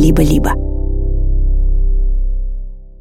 [0.00, 0.54] либо-либо.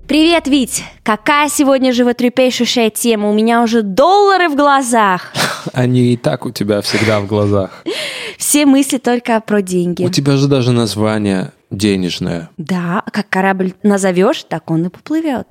[0.08, 0.84] Привет, Вить!
[1.04, 3.30] Какая сегодня животрепещущая тема?
[3.30, 5.32] У меня уже доллары в глазах.
[5.74, 7.84] Они и так у тебя всегда в глазах.
[8.38, 10.04] Все мысли только про деньги.
[10.04, 12.50] У тебя же даже название денежное.
[12.58, 15.48] Да, как корабль назовешь, так он и поплывет.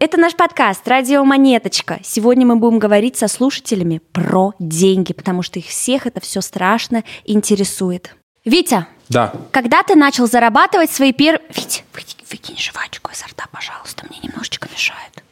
[0.00, 1.98] Это наш подкаст «Радио Монеточка».
[2.04, 7.02] Сегодня мы будем говорить со слушателями про деньги, потому что их всех это все страшно
[7.24, 8.14] интересует.
[8.44, 9.32] Витя, Да.
[9.50, 11.42] когда ты начал зарабатывать свои первые...
[11.54, 15.22] Витя, выкинь, выкинь жвачку изо рта, пожалуйста, мне немножечко мешает.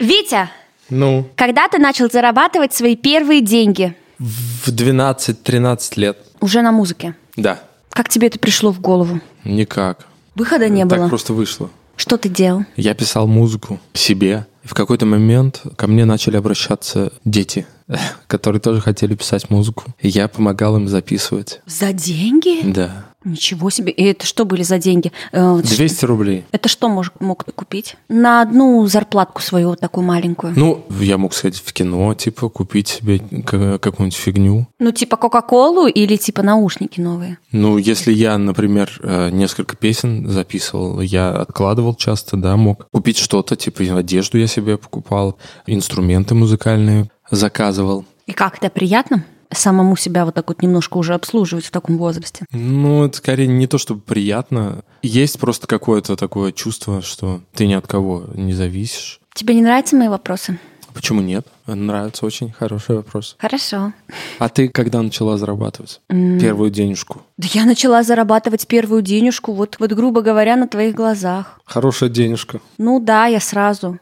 [0.00, 0.50] Витя,
[0.90, 3.94] Ну, когда ты начал зарабатывать свои первые деньги?
[4.18, 6.18] в 12-13 лет.
[6.40, 7.14] Уже на музыке.
[7.36, 7.60] Да.
[7.90, 9.20] Как тебе это пришло в голову?
[9.44, 10.06] Никак.
[10.34, 11.08] Выхода не так было.
[11.08, 11.70] просто вышло.
[11.98, 12.64] Что ты делал?
[12.76, 14.46] Я писал музыку себе.
[14.62, 17.66] В какой-то момент ко мне начали обращаться дети,
[18.28, 19.84] которые тоже хотели писать музыку.
[20.00, 21.60] И я помогал им записывать.
[21.66, 22.70] За деньги?
[22.70, 23.06] Да.
[23.24, 23.90] Ничего себе.
[23.90, 25.12] И это что были за деньги?
[25.32, 26.44] Э, вот 200 рублей.
[26.52, 27.96] Это что мож, мог купить?
[28.08, 30.52] На одну зарплатку свою вот такую маленькую.
[30.56, 34.68] Ну, я мог сходить в кино, типа, купить себе какую-нибудь фигню.
[34.78, 37.38] Ну, типа Кока-Колу или типа наушники новые?
[37.50, 43.56] Ну, если я, например, э, несколько песен записывал, я откладывал часто, да, мог купить что-то,
[43.56, 48.04] типа одежду я себе покупал, инструменты музыкальные заказывал.
[48.26, 49.24] И как это приятно?
[49.52, 52.44] Самому себя вот так вот немножко уже обслуживать в таком возрасте.
[52.52, 54.82] Ну, это скорее не то, чтобы приятно.
[55.02, 59.20] Есть просто какое-то такое чувство, что ты ни от кого не зависишь.
[59.34, 60.58] Тебе не нравятся мои вопросы?
[60.92, 61.46] Почему нет?
[61.74, 63.36] Нравится очень хороший вопрос.
[63.38, 63.92] Хорошо.
[64.38, 67.22] А ты когда начала зарабатывать первую денежку?
[67.36, 71.60] Да я начала зарабатывать первую денежку, вот, вот грубо говоря, на твоих глазах.
[71.64, 72.60] Хорошая денежка.
[72.78, 73.98] Ну да, я сразу.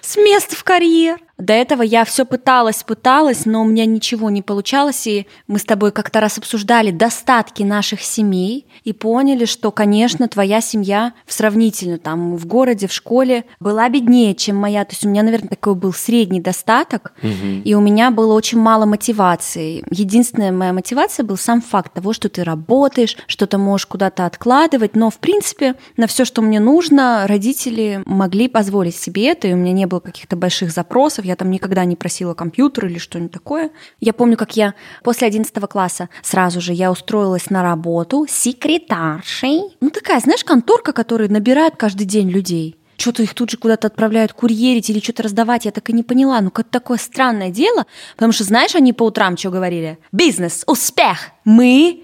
[0.00, 1.18] С места в карьер.
[1.36, 5.06] До этого я все пыталась, пыталась, но у меня ничего не получалось.
[5.06, 10.62] И мы с тобой как-то раз обсуждали достатки наших семей и поняли, что, конечно, твоя
[10.62, 14.86] семья в сравнительно там в городе, в школе была беднее, чем моя.
[14.86, 18.86] То есть у меня, наверное, такой был средний достаток, и у меня было очень мало
[18.86, 19.84] мотивации.
[19.90, 24.96] Единственная моя мотивация был сам факт того, что ты работаешь, что ты можешь куда-то откладывать,
[24.96, 29.56] но, в принципе, на все, что мне нужно, родители могли позволить себе это, и у
[29.56, 33.70] меня не было каких-то больших запросов, я там никогда не просила компьютер или что-нибудь такое.
[34.00, 39.76] Я помню, как я после 11 класса сразу же я устроилась на работу секретаршей.
[39.80, 42.76] Ну, такая, знаешь, конторка, которая набирает каждый день людей.
[42.96, 46.40] Что-то их тут же куда-то отправляют курьерить или что-то раздавать, я так и не поняла.
[46.40, 49.98] Ну, как такое странное дело, потому что, знаешь, они по утрам что говорили?
[50.12, 52.02] Бизнес, успех, мы,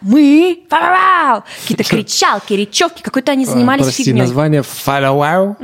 [0.00, 0.62] мы,
[1.60, 4.22] какие-то кричалки, речевки, какой-то они занимались А, Прости, фигней.
[4.22, 5.56] название Follow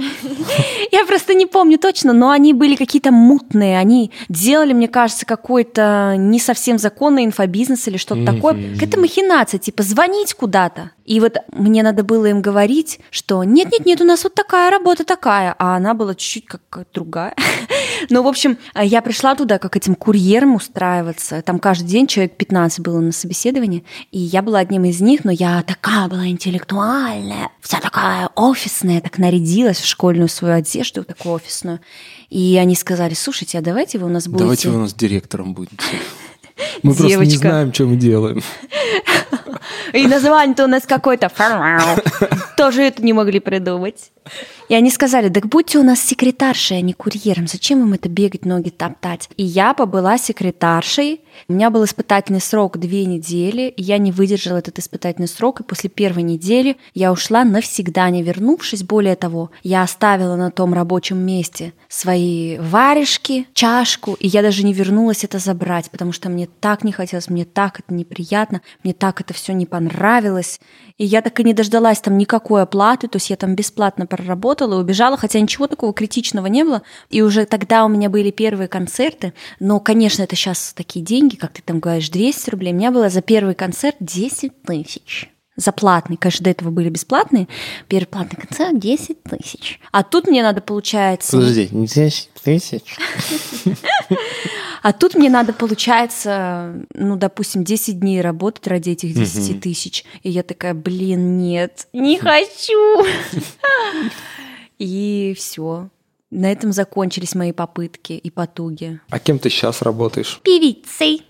[0.92, 3.78] Я просто не помню точно, но они были какие-то мутные.
[3.78, 8.74] Они делали, мне кажется, какой-то не совсем законный инфобизнес или что-то такое.
[8.74, 10.90] Какая-то махинация, типа звонить куда-то.
[11.04, 15.54] И вот мне надо было им говорить, что нет-нет-нет, у нас вот такая работа такая,
[15.58, 17.34] а она была чуть-чуть как другая.
[18.10, 21.40] Ну, в общем, я пришла туда как этим курьером устраиваться.
[21.40, 25.30] Там каждый день человек 15 было на собеседовании, и я была одним из них, но
[25.30, 31.80] я такая была интеллектуальная, вся такая офисная, так нарядилась в школьную свою одежду, такую офисную.
[32.30, 34.44] И они сказали, слушайте, а давайте вы у нас будете...
[34.44, 35.84] Давайте вы у нас директором будете.
[36.82, 38.40] Мы просто не знаем, что мы делаем.
[39.92, 41.30] И название-то у нас какое-то.
[42.56, 44.10] Тоже это не могли придумать.
[44.68, 47.46] И они сказали, так будьте у нас секретаршей, а не курьером.
[47.46, 49.28] Зачем им это бегать, ноги топтать?
[49.36, 51.20] И я побыла секретаршей.
[51.48, 55.64] У меня был испытательный срок две недели, и я не выдержала этот испытательный срок, и
[55.64, 58.82] после первой недели я ушла навсегда, не вернувшись.
[58.82, 64.72] Более того, я оставила на том рабочем месте свои варежки, чашку, и я даже не
[64.72, 69.20] вернулась это забрать, потому что мне так не хотелось, мне так это неприятно, мне так
[69.20, 70.60] это все не понравилось.
[70.98, 74.74] И я так и не дождалась там никакой оплаты, то есть я там бесплатно проработала
[74.74, 76.82] и убежала, хотя ничего такого критичного не было.
[77.10, 81.52] И уже тогда у меня были первые концерты, но, конечно, это сейчас такие деньги, как
[81.52, 82.72] ты там говоришь, 200 рублей.
[82.72, 85.30] У меня было за первый концерт 10 тысяч.
[85.56, 86.16] За платный.
[86.16, 87.46] Конечно, до этого были бесплатные.
[87.88, 89.78] Первый платный концерт 10 тысяч.
[89.92, 91.36] А тут мне надо, получается...
[91.36, 92.96] Подожди, не 10 тысяч?
[94.82, 100.04] А тут мне надо, получается, ну, допустим, 10 дней работать ради этих 10 тысяч.
[100.22, 103.06] И я такая, блин, нет, не хочу.
[104.78, 105.88] И все.
[106.34, 108.98] На этом закончились мои попытки и потуги.
[109.08, 110.40] А кем ты сейчас работаешь?
[110.42, 111.24] Певицей.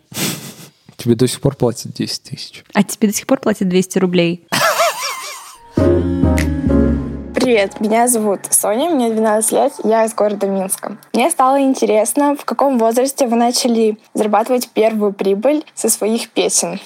[0.96, 2.64] Тебе до сих пор платят 10 тысяч.
[2.72, 4.48] А тебе до сих пор платят 200 рублей.
[7.34, 10.96] Привет, меня зовут Соня, мне 12 лет, я из города Минска.
[11.12, 16.80] Мне стало интересно, в каком возрасте вы начали зарабатывать первую прибыль со своих песен.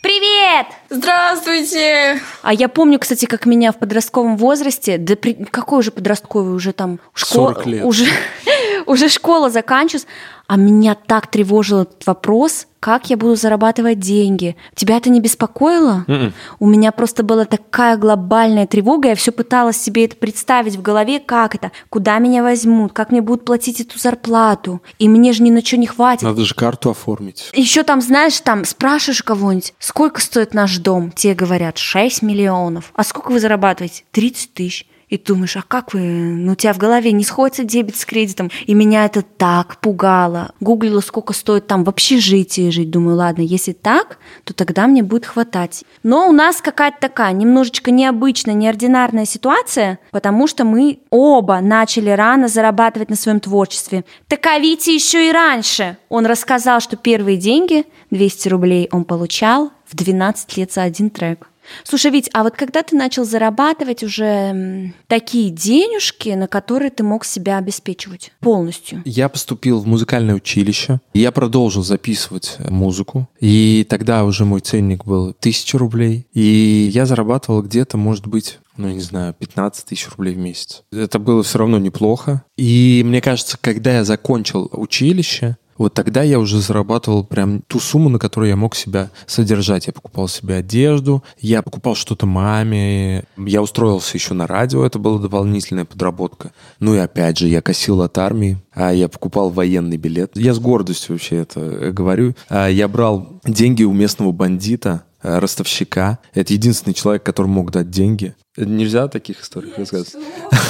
[0.00, 0.66] Привет!
[0.90, 2.20] Здравствуйте!
[2.42, 5.34] А я помню, кстати, как меня в подростковом возрасте, да при...
[5.34, 7.84] какой уже подростковый, уже там школа, 40 лет.
[7.84, 8.06] уже
[8.86, 10.08] уже школа заканчивается,
[10.48, 14.56] а меня так тревожил этот вопрос, как я буду зарабатывать деньги.
[14.74, 16.04] Тебя это не беспокоило?
[16.08, 16.12] Mm-mm.
[16.12, 16.32] М-м.
[16.58, 21.20] У меня просто была такая глобальная тревога, я все пыталась себе это представить в голове,
[21.20, 25.52] как это, куда меня возьмут, как мне будут платить эту зарплату, и мне же ни
[25.52, 26.22] на что не хватит.
[26.22, 27.50] Надо же карту оформить.
[27.52, 31.10] Еще там, знаешь, там спрашиваешь кого-нибудь, сколько стоит наш дом?
[31.10, 32.92] Те говорят, 6 миллионов.
[32.94, 34.04] А сколько вы зарабатываете?
[34.12, 34.86] 30 тысяч.
[35.10, 38.48] И думаешь, а как вы, ну у тебя в голове не сходится дебет с кредитом.
[38.66, 40.52] И меня это так пугало.
[40.60, 42.90] Гуглила, сколько стоит там в общежитии жить.
[42.90, 45.84] Думаю, ладно, если так, то тогда мне будет хватать.
[46.04, 52.46] Но у нас какая-то такая немножечко необычная, неординарная ситуация, потому что мы оба начали рано
[52.46, 54.04] зарабатывать на своем творчестве.
[54.28, 55.98] Так а Витя еще и раньше.
[56.08, 61.49] Он рассказал, что первые деньги, 200 рублей, он получал в 12 лет за один трек.
[61.84, 67.24] Слушай, Вить, а вот когда ты начал зарабатывать уже такие денежки, на которые ты мог
[67.24, 69.02] себя обеспечивать полностью?
[69.04, 75.32] Я поступил в музыкальное училище, я продолжил записывать музыку, и тогда уже мой ценник был
[75.32, 80.38] тысяча рублей, и я зарабатывал где-то, может быть, ну, не знаю, 15 тысяч рублей в
[80.38, 80.82] месяц.
[80.92, 82.44] Это было все равно неплохо.
[82.56, 88.10] И мне кажется, когда я закончил училище, вот тогда я уже зарабатывал прям ту сумму,
[88.10, 89.86] на которую я мог себя содержать.
[89.86, 95.18] Я покупал себе одежду, я покупал что-то маме, я устроился еще на радио, это была
[95.18, 96.52] дополнительная подработка.
[96.80, 100.32] Ну и опять же, я косил от армии, а я покупал военный билет.
[100.34, 102.34] Я с гордостью вообще это говорю.
[102.50, 106.18] А я брал деньги у местного бандита, ростовщика.
[106.34, 108.34] Это единственный человек, который мог дать деньги.
[108.56, 110.16] Нельзя таких историй рассказывать.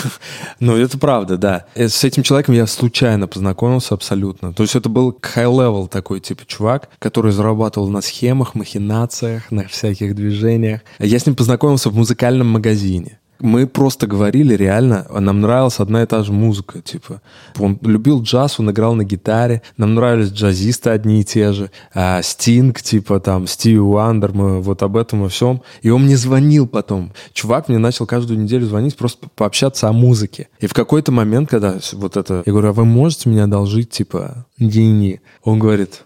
[0.61, 1.67] Но это правда, да.
[1.75, 4.53] Э, с этим человеком я случайно познакомился абсолютно.
[4.53, 10.15] То есть это был high-level такой типа чувак, который зарабатывал на схемах, махинациях, на всяких
[10.15, 10.83] движениях.
[10.99, 16.07] Я с ним познакомился в музыкальном магазине мы просто говорили реально, нам нравилась одна и
[16.07, 17.21] та же музыка, типа.
[17.59, 22.23] Он любил джаз, он играл на гитаре, нам нравились джазисты одни и те же, а
[22.23, 25.63] Стинг, типа там, Стиви Уандер, мы вот об этом и всем.
[25.83, 27.13] И он мне звонил потом.
[27.33, 30.49] Чувак мне начал каждую неделю звонить, просто пообщаться о музыке.
[30.61, 34.47] И в какой-то момент, когда вот это, я говорю, а вы можете мне одолжить, типа,
[34.59, 35.21] деньги?
[35.43, 36.03] Он говорит,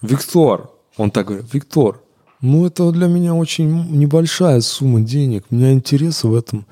[0.00, 2.01] Виктор, он так говорит, Виктор,
[2.42, 5.44] ну, это для меня очень небольшая сумма денег.
[5.50, 6.66] У меня интересы в этом.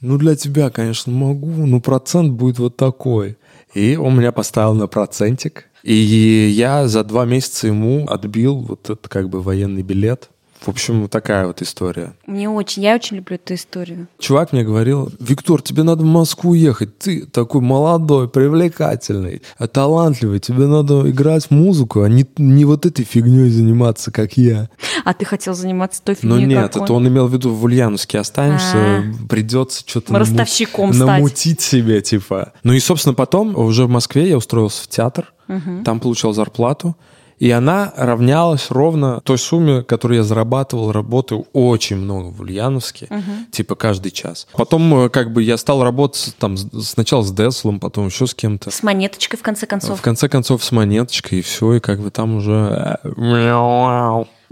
[0.00, 3.36] Ну, для тебя, конечно, могу, но процент будет вот такой.
[3.74, 5.68] И он меня поставил на процентик.
[5.82, 10.30] И я за два месяца ему отбил вот этот как бы военный билет.
[10.64, 12.14] В общем, такая вот история.
[12.26, 14.06] Мне очень, я очень люблю эту историю.
[14.18, 19.42] Чувак мне говорил, Виктор, тебе надо в Москву ехать, ты такой молодой, привлекательный,
[19.72, 24.68] талантливый, тебе надо играть музыку, а не, не вот этой фигней заниматься, как я.
[25.04, 28.20] А ты хотел заниматься той фигней, Ну нет, это он имел в виду в Ульяновске
[28.20, 29.26] останешься, А-а-а.
[29.28, 32.52] придется что-то Ростовщиком наму- намутить себе, типа.
[32.62, 35.82] Ну и, собственно, потом уже в Москве я устроился в театр, угу.
[35.84, 36.96] там получал зарплату,
[37.42, 43.32] и она равнялась ровно той сумме, которую я зарабатывал, работаю очень много в Ульяновске, угу.
[43.50, 44.46] типа каждый час.
[44.52, 48.70] Потом э, как бы я стал работать там сначала с Деслом, потом еще с кем-то.
[48.70, 49.98] С монеточкой в конце концов.
[49.98, 53.00] В конце концов с монеточкой, и все, и как бы там уже...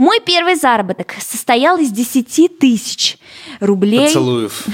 [0.00, 3.18] Мой первый заработок состоял из 10 тысяч
[3.60, 4.06] рублей.
[4.06, 4.66] Поцелуев.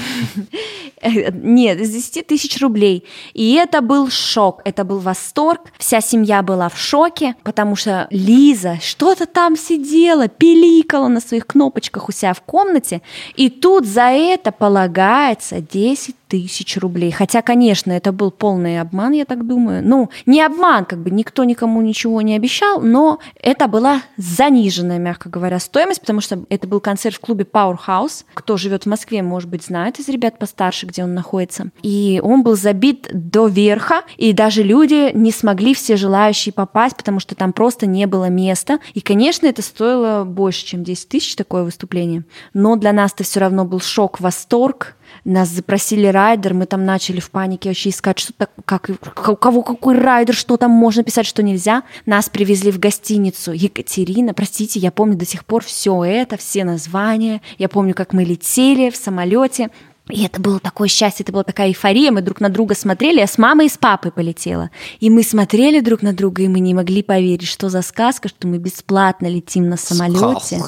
[1.03, 3.03] Нет, из 10 тысяч рублей.
[3.33, 5.63] И это был шок, это был восторг.
[5.77, 12.07] Вся семья была в шоке, потому что Лиза что-то там сидела, пиликала на своих кнопочках
[12.07, 13.01] у себя в комнате,
[13.35, 17.11] и тут за это полагается 10 тысяч рублей.
[17.11, 19.81] Хотя, конечно, это был полный обман, я так думаю.
[19.83, 25.29] Ну, не обман, как бы никто никому ничего не обещал, но это была заниженная, мягко
[25.29, 28.25] говоря, стоимость, потому что это был концерт в клубе Powerhouse.
[28.33, 31.69] Кто живет в Москве, может быть, знает из ребят постарше, где он находится.
[31.81, 37.19] И он был забит до верха, и даже люди не смогли все желающие попасть, потому
[37.19, 38.79] что там просто не было места.
[38.93, 42.23] И, конечно, это стоило больше, чем 10 тысяч такое выступление.
[42.53, 47.19] Но для нас это все равно был шок, восторг, нас запросили райдер, мы там начали
[47.19, 51.25] в панике вообще искать, что так, как, у кого какой райдер, что там можно писать,
[51.25, 51.83] что нельзя.
[52.05, 57.41] Нас привезли в гостиницу Екатерина, простите, я помню до сих пор все это, все названия.
[57.57, 59.69] Я помню, как мы летели в самолете.
[60.09, 62.11] И это было такое счастье, это была такая эйфория.
[62.11, 63.19] Мы друг на друга смотрели.
[63.19, 64.69] Я с мамой и с папой полетела.
[64.99, 68.47] И мы смотрели друг на друга, и мы не могли поверить, что за сказка, что
[68.47, 70.61] мы бесплатно летим на самолете,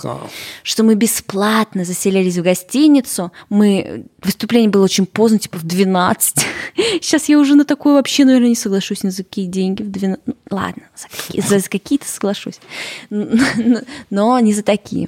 [0.63, 3.31] что мы бесплатно заселились в гостиницу.
[3.49, 4.05] Мы...
[4.21, 6.45] Выступление было очень поздно, типа в 12.
[7.01, 10.21] Сейчас я уже на такое вообще, наверное, не соглашусь ни за какие деньги в 12.
[10.25, 12.59] Ну, ладно, за, какие, за, за какие-то соглашусь.
[13.09, 15.07] Но не за такие.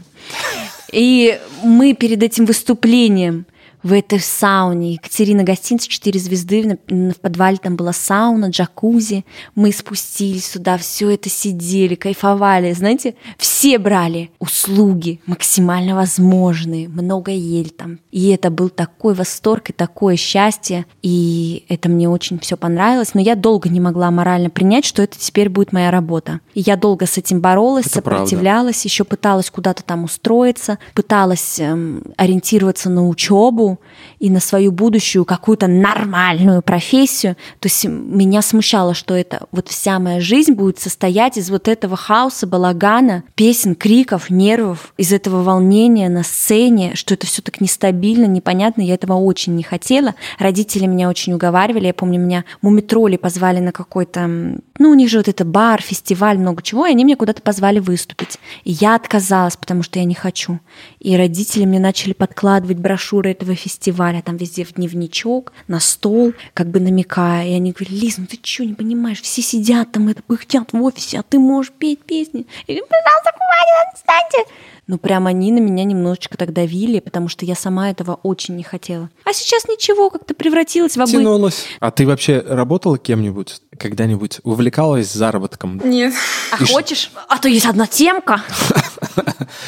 [0.93, 3.45] И мы перед этим выступлением
[3.83, 4.93] в этой сауне.
[4.93, 9.25] Екатерина гостиница 4 звезды, в подвале там была сауна, джакузи.
[9.55, 12.73] Мы спустились сюда, все это сидели, кайфовали.
[12.73, 17.99] Знаете, все брали услуги максимально возможные, много ели там.
[18.11, 20.85] И это был такой восторг и такое счастье.
[21.01, 23.13] И это мне очень все понравилось.
[23.13, 26.39] Но я долго не могла морально принять, что это теперь будет моя работа.
[26.53, 32.03] И я долго с этим боролась, это сопротивлялась, еще пыталась куда-то там устроиться, пыталась эм,
[32.17, 33.70] ориентироваться на учебу,
[34.19, 37.35] и на свою будущую какую-то нормальную профессию.
[37.59, 41.95] То есть меня смущало, что это вот вся моя жизнь будет состоять из вот этого
[41.95, 48.25] хаоса, балагана, песен, криков, нервов, из этого волнения на сцене, что это все так нестабильно,
[48.25, 48.81] непонятно.
[48.81, 50.15] Я этого очень не хотела.
[50.39, 51.87] Родители меня очень уговаривали.
[51.87, 56.39] Я помню, меня мумитроли позвали на какой-то, ну, у них же вот это бар, фестиваль,
[56.39, 58.39] много чего, и они меня куда-то позвали выступить.
[58.63, 60.59] И я отказалась, потому что я не хочу.
[60.99, 66.71] И родители мне начали подкладывать брошюры этого фестиваля, там везде в дневничок, на стол, как
[66.71, 67.47] бы намекая.
[67.47, 70.81] И они говорили, Лиз, ну ты что, не понимаешь, все сидят там, это пыхтят в
[70.81, 72.47] офисе, а ты можешь петь песни.
[72.67, 74.51] Говорю, пожалуйста, хватит, отстаньте.
[74.91, 78.63] Ну, прям они на меня немножечко так давили, потому что я сама этого очень не
[78.63, 79.09] хотела.
[79.23, 81.19] А сейчас ничего, как-то превратилась в обычный...
[81.19, 81.65] Тянулась.
[81.79, 83.61] А ты вообще работала кем-нибудь?
[83.79, 85.79] Когда-нибудь увлекалась заработком?
[85.85, 86.13] Нет.
[86.51, 87.03] А Ты хочешь?
[87.03, 87.09] Ш...
[87.29, 88.43] А то есть одна темка.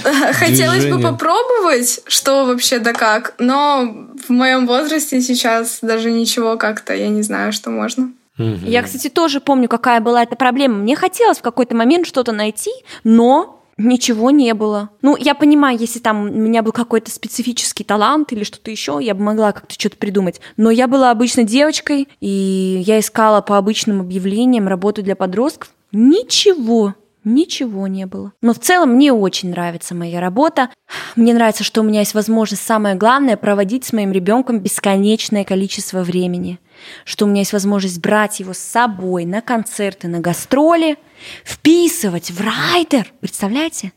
[0.33, 6.93] Хотелось бы попробовать, что вообще да как, но в моем возрасте сейчас даже ничего как-то,
[6.93, 8.11] я не знаю, что можно.
[8.37, 10.79] Я, кстати, тоже помню, какая была эта проблема.
[10.79, 12.71] Мне хотелось в какой-то момент что-то найти,
[13.05, 14.89] но Ничего не было.
[15.01, 19.15] Ну, я понимаю, если там у меня был какой-то специфический талант или что-то еще, я
[19.15, 20.41] бы могла как-то что-то придумать.
[20.57, 25.71] Но я была обычной девочкой, и я искала по обычным объявлениям работу для подростков.
[25.91, 26.93] Ничего.
[27.23, 28.33] Ничего не было.
[28.41, 30.69] Но в целом мне очень нравится моя работа.
[31.15, 36.03] Мне нравится, что у меня есть возможность, самое главное, проводить с моим ребенком бесконечное количество
[36.03, 36.59] времени.
[37.05, 40.97] Что у меня есть возможность брать его с собой на концерты, на гастроли,
[41.43, 43.11] вписывать в райдер.
[43.19, 43.93] Представляете?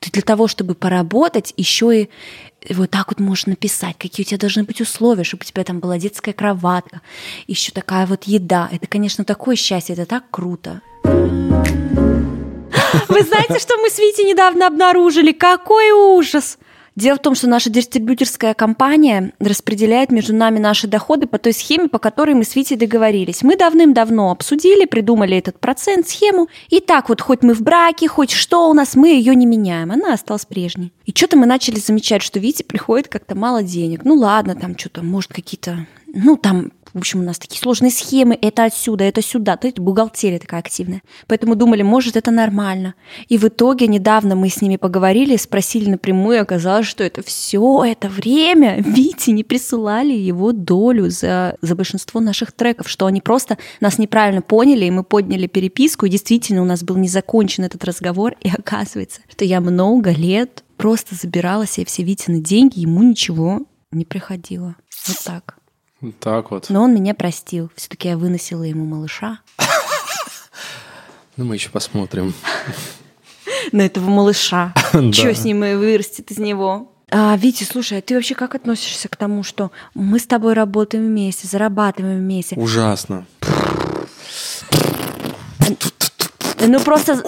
[0.00, 2.10] Ты для того, чтобы поработать, еще и
[2.70, 5.80] вот так вот можешь написать, какие у тебя должны быть условия, чтобы у тебя там
[5.80, 7.00] была детская кроватка,
[7.46, 8.68] еще такая вот еда.
[8.70, 10.80] Это, конечно, такое счастье, это так круто.
[13.08, 15.32] Вы знаете, что мы с Витей недавно обнаружили?
[15.32, 16.58] Какой ужас!
[16.98, 21.88] Дело в том, что наша дистрибьюторская компания распределяет между нами наши доходы по той схеме,
[21.88, 23.42] по которой мы с Витей договорились.
[23.42, 26.48] Мы давным-давно обсудили, придумали этот процент, схему.
[26.70, 29.92] И так вот, хоть мы в браке, хоть что у нас, мы ее не меняем.
[29.92, 30.92] Она осталась прежней.
[31.04, 34.00] И что-то мы начали замечать, что Вите приходит как-то мало денег.
[34.02, 38.38] Ну ладно, там что-то, может, какие-то ну, там в общем, у нас такие сложные схемы,
[38.40, 41.02] это отсюда, это сюда, то есть бухгалтерия такая активная.
[41.26, 42.94] Поэтому думали, может, это нормально.
[43.28, 48.08] И в итоге недавно мы с ними поговорили, спросили напрямую, оказалось, что это все это
[48.08, 53.98] время Вите не присылали его долю за, за большинство наших треков, что они просто нас
[53.98, 58.34] неправильно поняли, и мы подняли переписку, и действительно у нас был не закончен этот разговор,
[58.40, 64.04] и оказывается, что я много лет просто забирала себе все Витины деньги, ему ничего не
[64.04, 64.76] приходило.
[65.06, 65.57] Вот так.
[66.20, 66.70] Так вот.
[66.70, 67.70] Но он меня простил.
[67.74, 69.40] Все-таки я выносила ему малыша.
[71.36, 72.34] Ну, мы еще посмотрим.
[73.70, 74.74] На этого малыша.
[74.90, 76.92] Что с ним и вырастет из него?
[77.10, 81.06] А, Витя, слушай, а ты вообще как относишься к тому, что мы с тобой работаем
[81.06, 82.56] вместе, зарабатываем вместе?
[82.56, 83.24] Ужасно.
[86.60, 87.22] Ну просто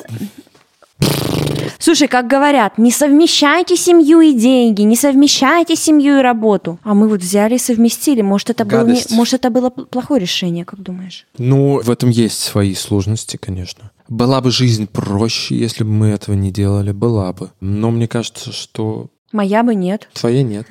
[1.80, 6.78] Слушай, как говорят, не совмещайте семью и деньги, не совмещайте семью и работу.
[6.82, 8.20] А мы вот взяли и совместили.
[8.20, 11.26] Может, это, был не, может, это было плохое решение, как думаешь?
[11.38, 13.92] Ну, в этом есть свои сложности, конечно.
[14.08, 17.50] Была бы жизнь проще, если бы мы этого не делали, была бы.
[17.60, 19.06] Но мне кажется, что...
[19.32, 20.10] Моя бы нет.
[20.12, 20.66] Твоя нет.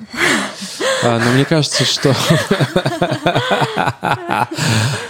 [1.02, 2.14] А, но мне кажется, что...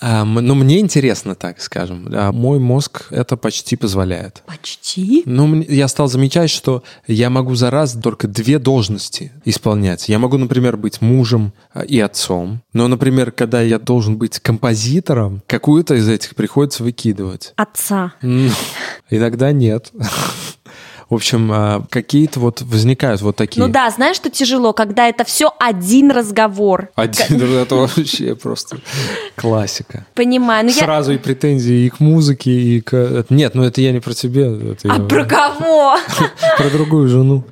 [0.00, 2.08] А, ну, мне интересно, так скажем.
[2.32, 4.42] Мой мозг это почти позволяет.
[4.46, 5.22] Почти?
[5.26, 10.08] Ну, я стал замечать, что я могу за раз только две должности исполнять.
[10.08, 12.62] Я могу, например, быть мужем а, и отцом.
[12.72, 17.52] Но, например, когда я должен быть композитором, какую-то из этих приходится выкидывать.
[17.56, 18.14] Отца.
[19.10, 19.90] Иногда нет.
[21.10, 23.64] В общем, а, какие-то вот возникают вот такие.
[23.64, 26.90] Ну да, знаешь, что тяжело, когда это все один разговор.
[26.96, 28.78] Один, это вообще просто
[29.34, 30.06] классика.
[30.14, 30.66] Понимаю.
[30.66, 31.16] Но Сразу я...
[31.16, 33.24] и претензии и к музыке, и к...
[33.30, 34.48] Нет, ну это я не про тебя.
[34.48, 35.04] А я...
[35.04, 35.96] про кого?
[36.58, 37.44] Про другую жену.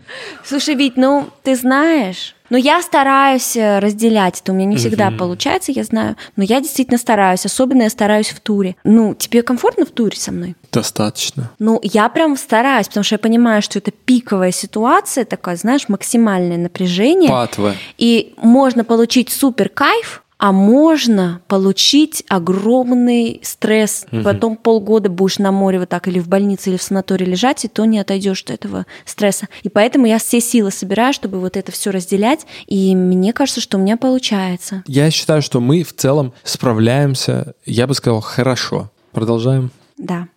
[0.44, 4.40] Слушай, Вить, ну ты знаешь, но я стараюсь э, разделять.
[4.40, 5.18] Это у меня не всегда угу.
[5.18, 6.16] получается, я знаю.
[6.36, 7.44] Но я действительно стараюсь.
[7.44, 8.76] Особенно я стараюсь в туре.
[8.84, 10.56] Ну, тебе комфортно в туре со мной?
[10.72, 11.50] Достаточно.
[11.58, 16.58] Ну, я прям стараюсь, потому что я понимаю, что это пиковая ситуация, такая, знаешь, максимальное
[16.58, 17.30] напряжение.
[17.30, 17.74] Патва.
[17.98, 24.06] И можно получить супер кайф, а можно получить огромный стресс.
[24.12, 24.22] Угу.
[24.22, 27.68] Потом полгода будешь на море вот так или в больнице, или в санатории лежать, и
[27.68, 29.48] то не отойдешь от этого стресса.
[29.62, 33.78] И поэтому я все силы собираю, чтобы вот это все разделять, и мне кажется, что
[33.78, 34.82] у меня получается.
[34.86, 38.90] Я считаю, что мы в целом справляемся, я бы сказал, хорошо.
[39.12, 39.70] Продолжаем.
[39.96, 40.28] Да.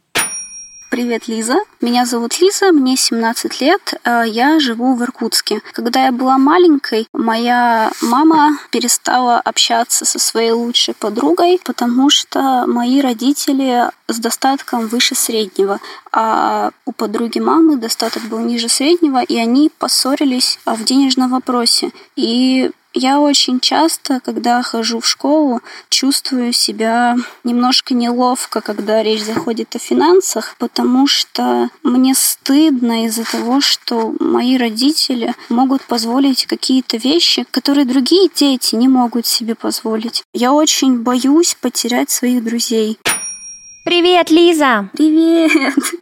[0.89, 1.57] Привет, Лиза.
[1.81, 5.61] Меня зовут Лиза, мне 17 лет, а я живу в Иркутске.
[5.73, 13.01] Когда я была маленькой, моя мама перестала общаться со своей лучшей подругой, потому что мои
[13.01, 15.79] родители с достатком выше среднего,
[16.11, 21.91] а у подруги мамы достаток был ниже среднего, и они поссорились в денежном вопросе.
[22.15, 29.75] И я очень часто, когда хожу в школу, чувствую себя немножко неловко, когда речь заходит
[29.75, 37.45] о финансах, потому что мне стыдно из-за того, что мои родители могут позволить какие-то вещи,
[37.51, 40.23] которые другие дети не могут себе позволить.
[40.33, 42.97] Я очень боюсь потерять своих друзей.
[43.83, 44.89] Привет, Лиза!
[44.93, 45.51] Привет!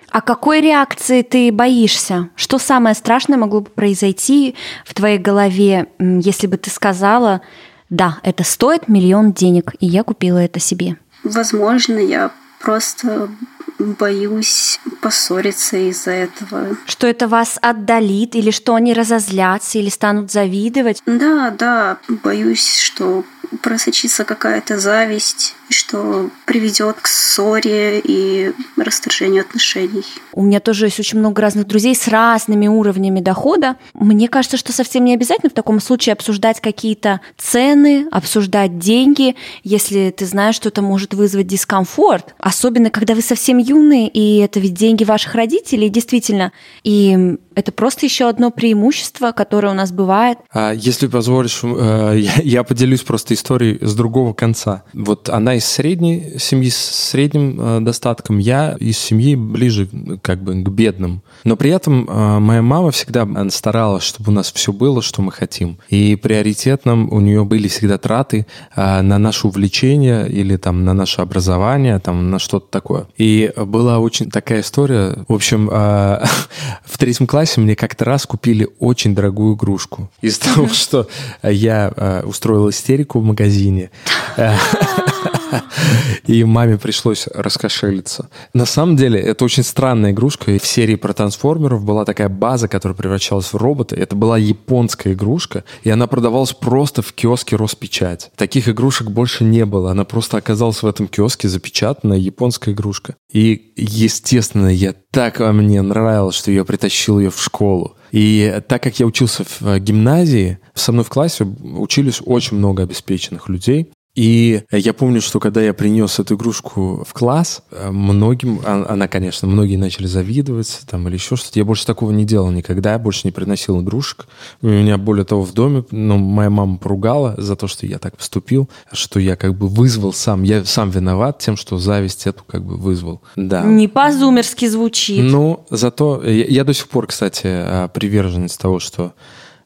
[0.09, 2.29] А какой реакции ты боишься?
[2.35, 7.41] Что самое страшное могло бы произойти в твоей голове, если бы ты сказала,
[7.89, 10.97] да, это стоит миллион денег, и я купила это себе?
[11.23, 13.29] Возможно, я просто
[13.77, 16.77] боюсь поссориться из-за этого.
[16.87, 21.03] Что это вас отдалит, или что они разозлятся, или станут завидовать?
[21.05, 23.23] Да, да, боюсь, что
[23.61, 30.03] просочится какая-то зависть, что приведет к ссоре и расторжению отношений.
[30.33, 33.75] У меня тоже есть очень много разных друзей с разными уровнями дохода.
[33.93, 40.11] Мне кажется, что совсем не обязательно в таком случае обсуждать какие-то цены, обсуждать деньги, если
[40.11, 42.35] ты знаешь, что это может вызвать дискомфорт.
[42.37, 46.51] Особенно, когда вы совсем юные, и это ведь деньги ваших родителей, действительно.
[46.83, 50.37] И это просто еще одно преимущество, которое у нас бывает.
[50.53, 54.83] А если позволишь, э, я, я поделюсь просто историей с другого конца.
[54.93, 59.89] Вот она из средней семьи с средним э, достатком, я из семьи ближе
[60.21, 61.21] как бы к бедным.
[61.43, 65.31] Но при этом э, моя мама всегда старалась, чтобы у нас все было, что мы
[65.31, 65.77] хотим.
[65.89, 71.99] И приоритетным у нее были всегда траты на наше увлечение или там на наше образование,
[71.99, 73.07] там на что-то такое.
[73.17, 75.25] И была очень такая история.
[75.27, 75.67] В общем,
[76.85, 80.09] в третьем классе классе мне как-то раз купили очень дорогую игрушку.
[80.21, 81.07] Из-за того, что
[81.43, 83.89] я э, устроил истерику в магазине.
[86.27, 88.29] И маме пришлось раскошелиться.
[88.53, 90.51] На самом деле, это очень странная игрушка.
[90.51, 93.95] И в серии про трансформеров была такая база, которая превращалась в робота.
[93.95, 98.31] Это была японская игрушка, и она продавалась просто в киоске Роспечать.
[98.35, 99.91] Таких игрушек больше не было.
[99.91, 103.15] Она просто оказалась в этом киоске запечатанная японская игрушка.
[103.31, 107.95] И, естественно, я так мне нравилось, что я притащил ее в школу.
[108.11, 113.49] И так как я учился в гимназии, со мной в классе учились очень много обеспеченных
[113.49, 113.91] людей.
[114.17, 119.07] И я помню, что когда я принес эту игрушку в класс, э, многим, а, она,
[119.07, 121.59] конечно, многие начали завидовать там или еще что-то.
[121.59, 124.25] Я больше такого не делал никогда, я больше не приносил игрушек.
[124.63, 128.17] У меня, более того, в доме, ну, моя мама поругала за то, что я так
[128.17, 132.65] поступил, что я как бы вызвал сам, я сам виноват тем, что зависть эту как
[132.65, 133.21] бы вызвал.
[133.35, 133.61] Да.
[133.61, 135.31] Не по-зумерски звучит.
[135.31, 139.13] Ну, зато я, я до сих пор, кстати, а, приверженец того, что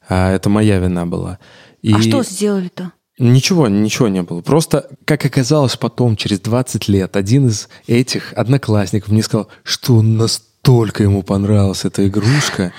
[0.09, 1.39] а, это моя вина была.
[1.81, 1.93] И...
[1.93, 2.91] А что сделали-то?
[3.21, 4.41] Ничего, ничего не было.
[4.41, 11.03] Просто, как оказалось потом, через 20 лет, один из этих одноклассников мне сказал, что настолько
[11.03, 12.73] ему понравилась эта игрушка,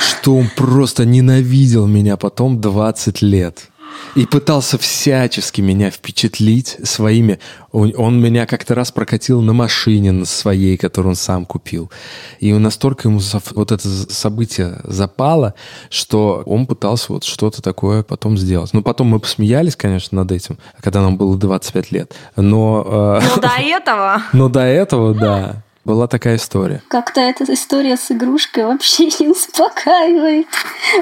[0.00, 3.68] что он просто ненавидел меня потом 20 лет.
[4.14, 7.38] И пытался всячески меня впечатлить своими...
[7.72, 11.90] Он меня как-то раз прокатил на машине на своей, которую он сам купил.
[12.38, 13.20] И настолько ему
[13.52, 15.54] вот это событие запало,
[15.90, 18.72] что он пытался вот что-то такое потом сделать.
[18.72, 22.14] Ну, потом мы посмеялись, конечно, над этим, когда нам было 25 лет.
[22.36, 23.20] Но...
[23.20, 24.22] Э, но до этого...
[24.32, 25.62] Но до этого, да.
[25.84, 26.82] Была такая история.
[26.88, 30.46] Как-то эта история с игрушкой вообще не успокаивает,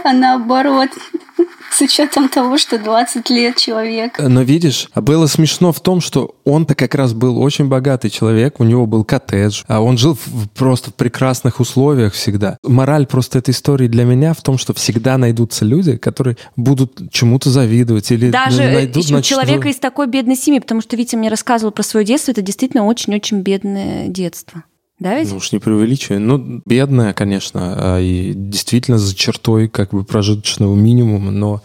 [0.02, 0.90] а наоборот
[1.72, 4.18] С учетом того, что 20 лет человек.
[4.18, 8.64] Но видишь, было смешно в том, что он-то как раз был очень богатый человек, у
[8.64, 12.58] него был коттедж, а он жил в, просто в прекрасных условиях всегда.
[12.62, 17.50] Мораль просто этой истории для меня в том, что всегда найдутся люди, которые будут чему-то
[17.50, 21.28] завидовать или Даже э, найдут, значит, человека из такой бедной семьи, потому что Витя мне
[21.28, 24.64] рассказывал про свое детство, это действительно очень-очень бедное детство.
[25.02, 25.30] Да ведь?
[25.30, 26.20] Ну уж не преувеличивай.
[26.20, 31.60] Ну, бедная, конечно, а и действительно за чертой как бы прожиточного минимума, но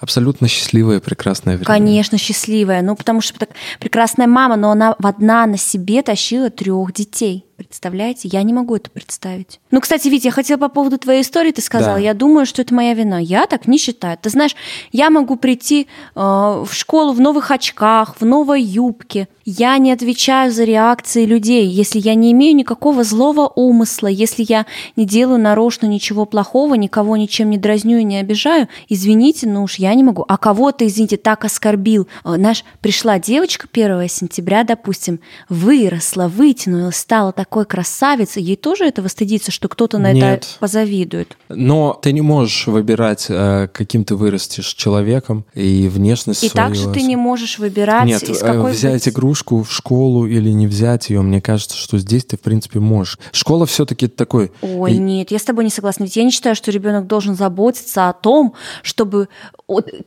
[0.00, 1.66] абсолютно счастливое, прекрасное время.
[1.66, 2.80] Конечно, счастливая.
[2.80, 7.44] Ну, потому что так прекрасная мама, но она в одна на себе тащила трех детей.
[7.68, 8.28] Представляете?
[8.28, 9.60] Я не могу это представить.
[9.70, 12.00] Ну, кстати, Витя, я хотела по поводу твоей истории, ты сказала, Да.
[12.02, 13.18] я думаю, что это моя вина.
[13.18, 14.18] Я так не считаю.
[14.20, 14.54] Ты знаешь,
[14.92, 19.28] я могу прийти э, в школу в новых очках, в новой юбке.
[19.44, 24.66] Я не отвечаю за реакции людей, если я не имею никакого злого умысла, если я
[24.94, 29.76] не делаю нарочно ничего плохого, никого ничем не дразню и не обижаю, извините, ну уж
[29.76, 30.24] я не могу.
[30.28, 32.06] А кого-то, извините, так оскорбил.
[32.24, 39.08] Э, Знаешь, пришла девочка 1 сентября, допустим, выросла, вытянулась, стала такой красавицей, ей тоже этого
[39.08, 40.24] стыдится, что кто-то на Нет.
[40.24, 41.36] это позавидует.
[41.50, 46.66] Но ты не можешь выбирать, э, каким ты вырастешь человеком и внешность И свою.
[46.66, 50.48] также ты не можешь выбирать, Нет, из э, какой взять быть- игрушку в школу или
[50.48, 53.18] не взять ее, мне кажется, что здесь ты, в принципе, можешь.
[53.32, 54.50] Школа все-таки такой...
[54.62, 56.04] Ой, и- нет, я с тобой не согласна.
[56.04, 59.28] Ведь я не считаю, что ребенок должен заботиться о том, чтобы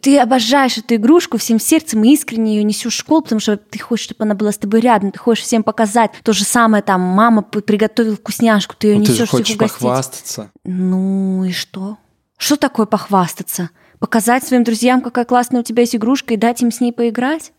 [0.02, 3.78] ты обожаешь эту игрушку всем сердцем и искренне ее несешь в школу, потому что ты
[3.80, 6.10] хочешь, чтобы она была с тобой рядом, ты хочешь всем показать.
[6.24, 9.40] То же самое там, мама п- приготовила вкусняшку, ты ее Ну, ты несешь же всех
[9.40, 9.80] хочешь угостить.
[9.80, 10.52] похвастаться.
[10.64, 11.98] Ну и что?
[12.38, 13.70] Что такое похвастаться?
[14.00, 17.52] Показать своим друзьям, какая классная у тебя есть игрушка, и дать им с ней поиграть?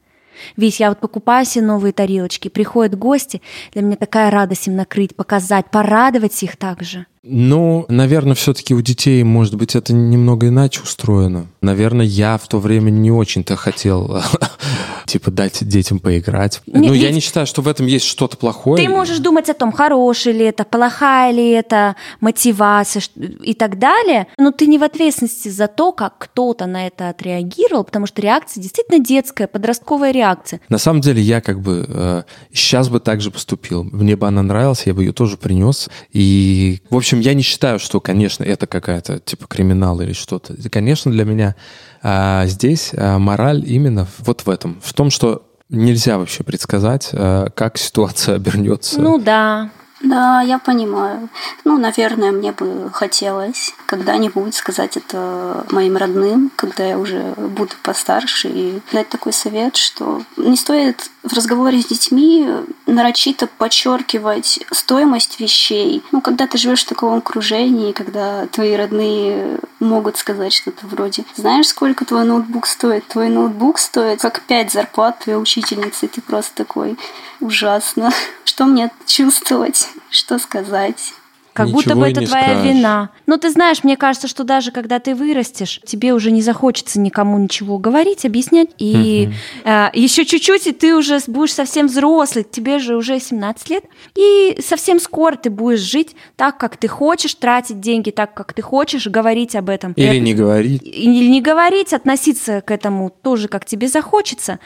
[0.56, 3.40] Ведь я вот покупаю себе новые тарелочки, приходят гости,
[3.72, 7.06] для меня такая радость им накрыть, показать, порадовать их также.
[7.28, 11.46] Ну, наверное, все-таки у детей, может быть, это немного иначе устроено.
[11.60, 14.22] Наверное, я в то время не очень-то хотел,
[15.06, 16.60] типа, дать детям поиграть.
[16.66, 18.82] Не- ну, я не считаю, что в этом есть что-то плохое.
[18.82, 23.02] Ты можешь думать о том, хороший ли это, плохая ли это мотивация
[23.42, 27.84] и так далее, но ты не в ответственности за то, как кто-то на это отреагировал,
[27.84, 30.60] потому что реакция действительно детская, подростковая реакция.
[30.68, 33.84] На самом деле я как бы э, сейчас бы так же поступил.
[33.84, 35.88] Мне бы она нравилась, я бы ее тоже принес.
[36.12, 40.54] И, в общем, я не считаю, что, конечно, это какая-то типа криминал или что-то.
[40.70, 41.56] Конечно, для меня
[42.02, 47.50] а, здесь а, мораль именно вот в этом, в том, что нельзя вообще предсказать, а,
[47.50, 49.00] как ситуация обернется.
[49.00, 49.70] Ну да.
[50.06, 51.28] Да, я понимаю.
[51.64, 58.48] Ну, наверное, мне бы хотелось когда-нибудь сказать это моим родным, когда я уже буду постарше,
[58.48, 62.48] и дать такой совет, что не стоит в разговоре с детьми
[62.86, 66.04] нарочито подчеркивать стоимость вещей.
[66.12, 71.68] Ну, когда ты живешь в таком окружении, когда твои родные могут сказать что-то вроде «Знаешь,
[71.68, 73.06] сколько твой ноутбук стоит?
[73.06, 76.08] Твой ноутбук стоит как пять зарплат твоей учительницы».
[76.08, 76.98] Ты просто такой
[77.40, 78.10] «Ужасно.
[78.44, 79.88] Что мне чувствовать?
[80.10, 81.14] Что сказать?»
[81.56, 82.64] Как будто бы это твоя скажешь.
[82.64, 83.10] вина.
[83.26, 87.38] Но ты знаешь, мне кажется, что даже когда ты вырастешь, тебе уже не захочется никому
[87.38, 88.68] ничего говорить, объяснять.
[88.78, 89.30] И
[89.64, 93.84] еще чуть-чуть, и ты уже будешь совсем взрослый, тебе же уже 17 лет.
[94.14, 98.62] И совсем скоро ты будешь жить так, как ты хочешь, тратить деньги так, как ты
[98.62, 99.92] хочешь, говорить об этом.
[99.92, 100.82] Или Это- не говорить.
[100.84, 104.58] Или не говорить, относиться к этому тоже, как тебе захочется.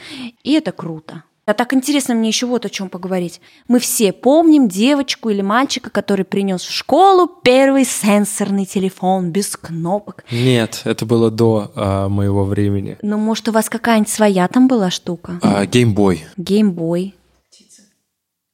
[0.42, 1.22] И это круто.
[1.46, 3.40] А так интересно мне еще вот о чем поговорить.
[3.66, 10.24] Мы все помним девочку или мальчика, который принес в школу первый сенсорный телефон без кнопок.
[10.30, 12.98] Нет, это было до а, моего времени.
[13.02, 15.40] Ну, может, у вас какая-нибудь своя там была штука?
[15.42, 16.24] А, Геймбой.
[16.36, 17.14] Геймбой.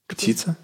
[0.07, 0.57] Птица?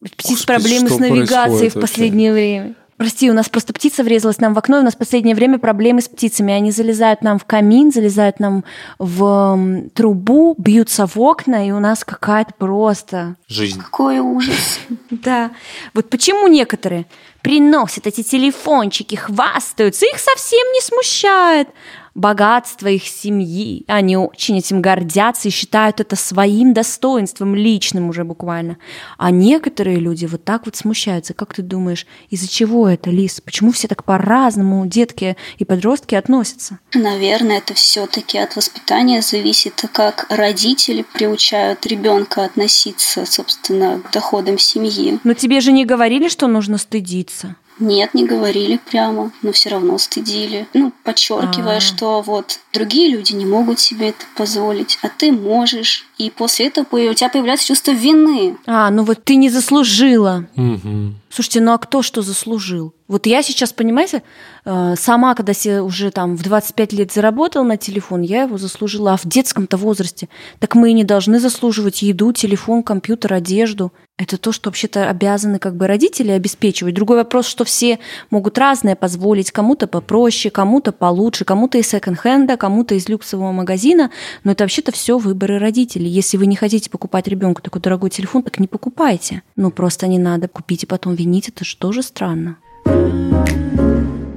[0.00, 2.74] Птиц Господи, проблемы с навигацией в последнее время.
[2.96, 5.58] Прости, у нас просто птица врезалась нам в окно, и у нас в последнее время
[5.58, 6.54] проблемы с птицами.
[6.54, 8.64] Они залезают нам в камин, залезают нам
[8.98, 13.36] в трубу, бьются в окна, и у нас какая-то просто...
[13.48, 13.80] Жизнь.
[13.80, 14.80] Какой ужас.
[15.10, 15.50] Да.
[15.94, 17.06] Вот почему некоторые
[17.42, 21.68] приносят эти телефончики, хвастаются, их совсем не смущает
[22.16, 23.84] богатство их семьи.
[23.86, 28.78] Они очень этим гордятся и считают это своим достоинством, личным уже буквально.
[29.18, 31.34] А некоторые люди вот так вот смущаются.
[31.34, 33.40] Как ты думаешь, из-за чего это, Лис?
[33.40, 36.78] Почему все так по-разному детки и подростки относятся?
[36.94, 45.20] Наверное, это все-таки от воспитания зависит, как родители приучают ребенка относиться, собственно, к доходам семьи.
[45.22, 47.56] Но тебе же не говорили, что нужно стыдиться.
[47.78, 50.66] Нет, не говорили прямо, но все равно стыдили.
[50.72, 51.80] Ну, подчеркивая, А.
[51.80, 56.06] что вот другие люди не могут себе это позволить, а ты можешь.
[56.18, 58.56] И после этого у тебя появляется чувство вины.
[58.66, 60.46] А, ну вот ты не заслужила.
[60.56, 61.16] Мгм.
[61.28, 62.94] Слушайте, ну а кто что заслужил?
[63.08, 64.22] Вот я сейчас, понимаете,
[64.64, 69.12] э, сама, когда себе уже там в 25 лет заработала на телефон, я его заслужила.
[69.12, 73.92] А в детском-то возрасте, так мы и не должны заслуживать еду, телефон, компьютер, одежду.
[74.18, 76.94] Это то, что вообще-то обязаны как бы родители обеспечивать.
[76.94, 77.98] Другой вопрос, что все
[78.30, 79.52] могут разное позволить.
[79.52, 84.10] Кому-то попроще, кому-то получше, кому-то из секонд-хенда, кому-то из люксового магазина.
[84.42, 86.08] Но это вообще-то все выборы родителей.
[86.08, 89.42] Если вы не хотите покупать ребенку такой дорогой телефон, так не покупайте.
[89.54, 91.25] Ну, просто не надо купить и потом винить.
[91.48, 92.58] Это же тоже странно.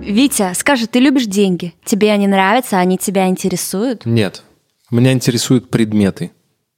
[0.01, 1.73] Витя, скажи, ты любишь деньги?
[1.85, 4.05] Тебе они нравятся, они тебя интересуют?
[4.05, 4.43] Нет.
[4.89, 6.31] Меня интересуют предметы.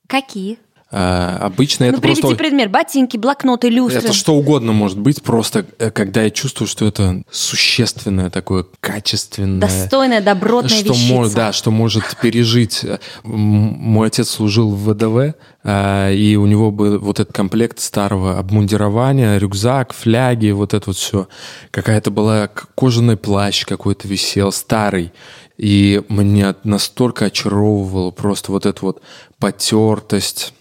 [0.07, 0.59] Какие?
[0.93, 2.37] А, обычно ну, это приведи просто...
[2.37, 2.69] предмет.
[2.69, 4.01] Ботинки, блокноты, люстры.
[4.01, 9.61] Это что угодно может быть, просто э, когда я чувствую, что это существенное такое, качественное.
[9.61, 11.35] Достойная, добротная что вещица.
[11.35, 12.83] Да, что может пережить.
[13.23, 19.37] М- Мой отец служил в ВДВ, и у него был вот этот комплект старого обмундирования,
[19.37, 21.27] рюкзак, фляги, вот это вот все.
[21.69, 25.13] Какая-то была кожаный плащ какой-то висел, старый.
[25.57, 29.01] И меня настолько очаровывало просто вот эта вот
[29.37, 30.53] потертость,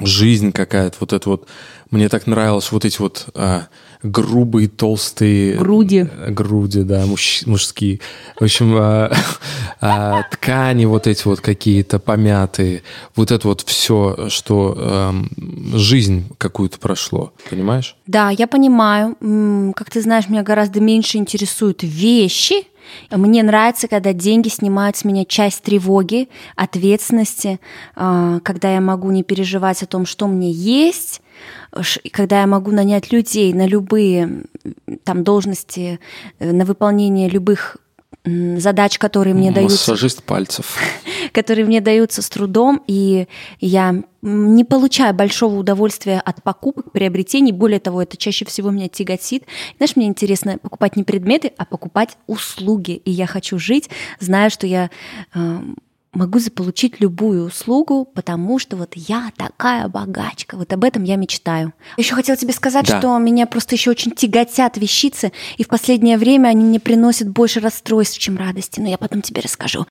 [0.00, 1.48] жизнь какая-то, вот это вот.
[1.90, 3.68] Мне так нравилось вот эти вот а,
[4.06, 5.56] грубые, толстые...
[5.56, 6.06] Груди.
[6.10, 8.00] э, Груди, да, мужч- мужские.
[8.38, 9.12] В общем, а,
[9.80, 12.82] а, ткани вот эти вот какие-то помятые.
[13.14, 15.30] Вот это вот все, что эм,
[15.76, 17.96] жизнь какую-то прошло, понимаешь?
[18.06, 19.16] Да, я понимаю.
[19.74, 22.66] Как ты знаешь, меня гораздо меньше интересуют вещи.
[23.10, 27.58] Мне нравится, когда деньги снимают с меня часть тревоги, ответственности,
[27.96, 31.20] а, когда я могу не переживать о том, что мне есть,
[32.12, 34.44] когда я могу нанять людей на любые
[35.04, 36.00] там должности,
[36.38, 37.78] э, на выполнение любых
[38.26, 40.78] задач, которые мне даются Массажист пальцев.
[41.32, 43.28] которые мне даются с трудом, и
[43.60, 47.52] я не получаю большого удовольствия от покупок, приобретений.
[47.52, 49.44] Более того, это чаще всего меня тяготит.
[49.76, 52.92] Знаешь, мне интересно покупать не предметы, а покупать услуги.
[52.92, 54.90] И я хочу жить, зная, что я
[55.34, 55.58] э,
[56.16, 60.56] могу заполучить любую услугу, потому что вот я такая богачка.
[60.56, 61.72] Вот об этом я мечтаю.
[61.96, 62.98] Еще хотела тебе сказать, Да.
[62.98, 67.60] что меня просто еще очень тяготят вещицы, и в последнее время они мне приносят больше
[67.60, 68.80] расстройств, чем радости.
[68.80, 69.86] Но я потом тебе расскажу.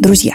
[0.00, 0.34] Друзья,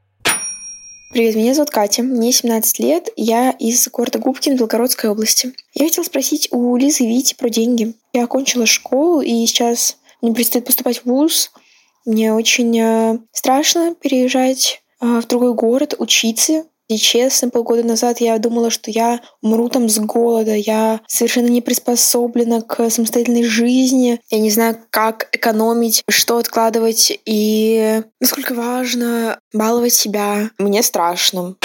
[1.11, 5.53] Привет, меня зовут Катя, мне 17 лет, я из города Губкин Белгородской области.
[5.73, 7.95] Я хотела спросить у Лизы Вити про деньги.
[8.13, 11.51] Я окончила школу, и сейчас мне предстоит поступать в ВУЗ.
[12.05, 16.63] Мне очень э, страшно переезжать э, в другой город, учиться.
[16.91, 21.61] И честно, полгода назад я думала, что я умру там с голода, я совершенно не
[21.61, 29.93] приспособлена к самостоятельной жизни, я не знаю, как экономить, что откладывать и насколько важно баловать
[29.93, 30.49] себя.
[30.57, 31.55] Мне страшно.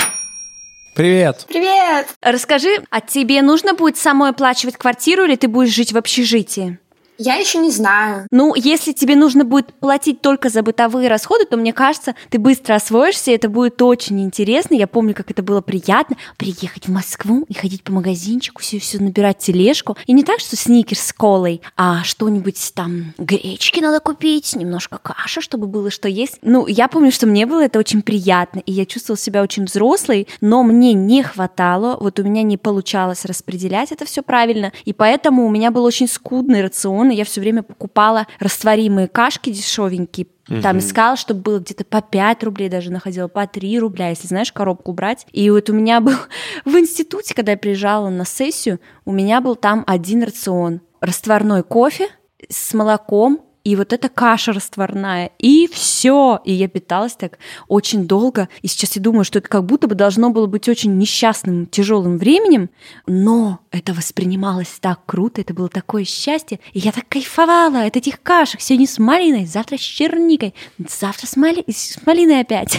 [0.95, 1.45] Привет!
[1.49, 2.07] Привет!
[2.23, 6.79] Расскажи, а тебе нужно будет самой оплачивать квартиру или ты будешь жить в общежитии?
[7.19, 8.27] Я еще не знаю.
[8.31, 12.75] Ну, если тебе нужно будет платить только за бытовые расходы, то мне кажется, ты быстро
[12.75, 14.75] освоишься, это будет очень интересно.
[14.75, 18.99] Я помню, как это было приятно приехать в Москву и ходить по магазинчику, все, все
[18.99, 19.97] набирать тележку.
[20.07, 25.41] И не так, что сникерс с колой, а что-нибудь там гречки надо купить, немножко каши,
[25.41, 26.39] чтобы было что есть.
[26.43, 30.29] Ну, я помню, что мне было это очень приятно, и я чувствовала себя очень взрослой,
[30.41, 35.47] но мне не хватало, вот у меня не получалось распределять это все правильно, и поэтому
[35.47, 40.27] у меня был очень скудный рацион, и я все время покупала растворимые кашки дешевенькие,
[40.62, 44.53] там искала, чтобы было где-то по 5 рублей, даже находила по 3 рубля, если знаешь,
[44.53, 45.27] коробку брать.
[45.33, 46.14] И вот у меня был
[46.64, 50.81] в институте, когда я приезжала на сессию, у меня был там один рацион.
[51.01, 52.09] Растворной кофе
[52.49, 56.40] с молоком, и вот эта каша растворная, и все.
[56.45, 58.49] И я питалась так очень долго.
[58.62, 62.16] И сейчас я думаю, что это как будто бы должно было быть очень несчастным, тяжелым
[62.16, 62.71] временем,
[63.09, 66.61] но это воспринималось так круто, это было такое счастье.
[66.73, 68.61] И я так кайфовала от этих кашек.
[68.61, 71.65] Сегодня с малиной, завтра с черникой, завтра с, мали...
[71.71, 72.79] с малиной опять.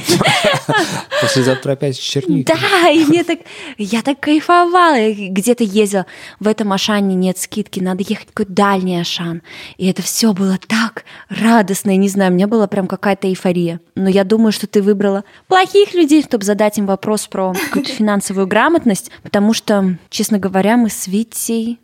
[1.21, 2.55] Послезавтра опять с черникой.
[2.55, 3.39] Да, и мне так,
[3.77, 5.11] я так кайфовала.
[5.11, 6.05] Где-то ездила,
[6.39, 9.41] в этом Ашане нет скидки, надо ехать какой-то дальний Ашан.
[9.77, 13.79] И это все было так радостно, я не знаю, у меня была прям какая-то эйфория.
[13.95, 18.47] Но я думаю, что ты выбрала плохих людей, чтобы задать им вопрос про какую-то финансовую
[18.47, 21.79] грамотность, потому что, честно говоря, мы с Витей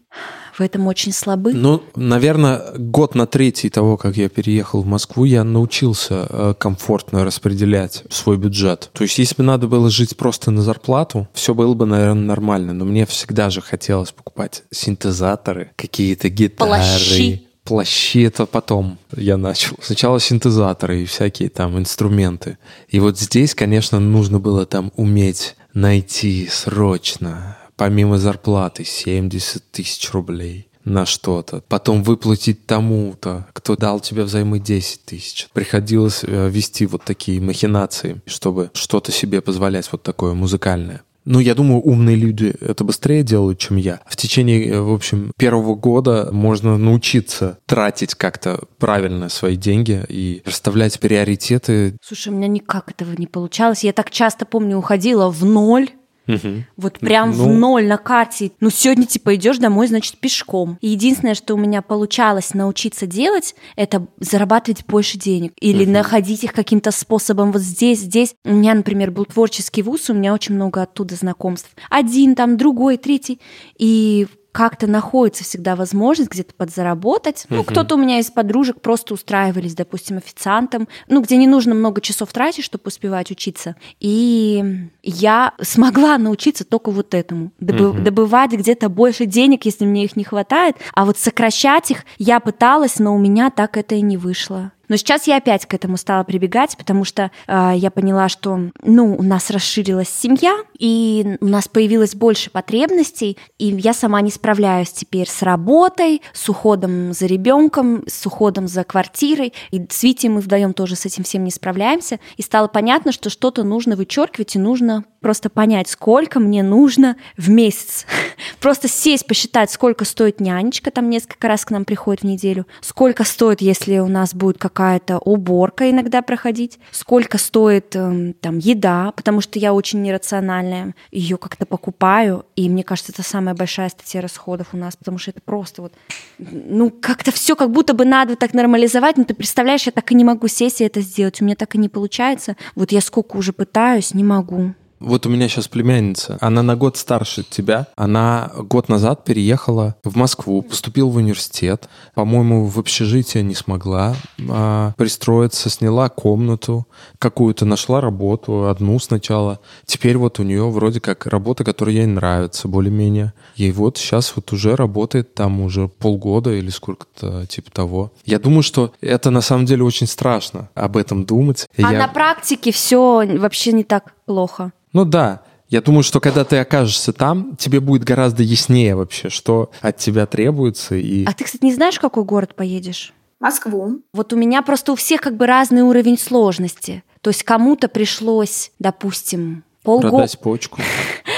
[0.54, 1.54] в этом очень слабы.
[1.54, 7.26] Ну, наверное, год на третий того, как я переехал в Москву, я научился э, комфортно
[7.26, 8.92] распределять свой бюджет.
[8.94, 12.74] То есть, если бы надо было жить просто на зарплату, все было бы, наверное, нормально.
[12.74, 16.70] Но мне всегда же хотелось покупать синтезаторы, какие-то гитары.
[16.70, 17.48] Плащи.
[17.64, 19.78] Плащи это потом я начал.
[19.82, 22.58] Сначала синтезаторы и всякие там инструменты.
[22.90, 30.70] И вот здесь, конечно, нужно было там уметь найти срочно, помимо зарплаты, 70 тысяч рублей
[30.86, 35.50] на что-то, потом выплатить тому-то, кто дал тебе взаймы 10 тысяч.
[35.52, 41.02] Приходилось э, вести вот такие махинации, чтобы что-то себе позволять вот такое музыкальное.
[41.26, 44.00] Ну, я думаю, умные люди это быстрее делают, чем я.
[44.08, 50.42] В течение, э, в общем, первого года можно научиться тратить как-то правильно свои деньги и
[50.46, 51.98] расставлять приоритеты.
[52.02, 53.84] Слушай, у меня никак этого не получалось.
[53.84, 55.90] Я так часто, помню, уходила в ноль,
[56.28, 56.66] Мгм.
[56.78, 57.44] Вот прям Ну.
[57.44, 58.52] в ноль на карте.
[58.60, 60.78] Ну, сегодня, типа, идешь домой, значит, пешком.
[60.80, 65.54] И единственное, что у меня получалось научиться делать, это зарабатывать больше денег.
[65.60, 68.36] Или находить их каким-то способом вот здесь, здесь.
[68.46, 71.70] У меня, например, был творческий вуз, у меня очень много оттуда знакомств.
[71.90, 73.40] Один, там, другой, третий.
[73.78, 77.46] И как-то находится всегда возможность где-то подзаработать.
[77.50, 82.00] Ну, кто-то у меня из подружек просто устраивались, допустим, официантом, ну, где не нужно много
[82.00, 83.76] часов тратить, чтобы успевать учиться.
[84.00, 84.64] И
[85.02, 87.52] я смогла научиться только вот этому.
[87.60, 90.76] Добы- Добывать где-то больше денег, если мне их не хватает.
[90.94, 94.72] А вот сокращать их я пыталась, но у меня так это и не вышло.
[94.94, 99.16] Но сейчас я опять к этому стала прибегать, потому что э, я поняла, что ну,
[99.16, 104.92] у нас расширилась семья, и у нас появилось больше потребностей, и я сама не справляюсь
[104.92, 109.54] теперь с работой, с уходом за ребенком, с уходом за квартирой.
[109.72, 112.20] И с Витей мы вдвоем тоже с этим всем не справляемся.
[112.38, 117.50] И стало понятно, что что-то нужно вычеркивать, и нужно просто понять, сколько мне нужно в
[117.50, 118.06] месяц.
[118.60, 123.24] Просто сесть, посчитать, сколько стоит нянечка, там несколько раз к нам приходит в неделю, сколько
[123.24, 129.40] стоит, если у нас будет какая-то уборка иногда проходить, сколько стоит эм, там еда, потому
[129.40, 134.68] что я очень нерациональная, ее как-то покупаю, и мне кажется, это самая большая статья расходов
[134.74, 135.94] у нас, потому что это просто вот,
[136.38, 140.16] ну, как-то все как будто бы надо так нормализовать, но ты представляешь, я так и
[140.16, 142.58] не могу сесть и это сделать, у меня так и не получается.
[142.76, 144.74] Вот я сколько уже пытаюсь, не могу.
[145.04, 147.88] Вот у меня сейчас племянница, она на год старше тебя.
[147.98, 151.90] Она год назад переехала в Москву, поступила в университет.
[152.16, 154.16] По-моему, в общежитие не смогла
[154.50, 156.88] а, пристроиться, сняла комнату
[157.20, 159.60] какую-то, нашла работу, одну сначала.
[159.86, 163.34] Теперь вот у нее вроде как работа, которая ей нравится более-менее.
[163.56, 168.14] Ей вот сейчас вот уже работает там уже полгода или сколько-то типа того.
[168.26, 171.68] Я думаю, что это на самом деле очень страшно об этом думать.
[171.78, 174.74] А Я- на практике все вообще не так плохо.
[174.94, 175.42] ну да.
[175.70, 180.28] Я думаю, что когда ты окажешься там, тебе будет гораздо яснее вообще, что от тебя
[180.28, 180.94] требуется.
[180.96, 181.26] И...
[181.26, 183.12] А ты, кстати, не знаешь, в какой город поедешь?
[183.40, 184.02] Москву.
[184.14, 187.04] Вот у меня просто у всех как бы разный уровень сложности.
[187.22, 190.80] То есть кому-то пришлось, допустим, полгода, Продать почку.